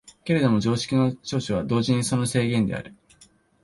[0.25, 2.95] けれども常識の長所は同時にその制限である。